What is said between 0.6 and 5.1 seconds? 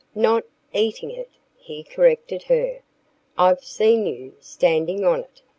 eating it!" he corrected her. "I've seen you standing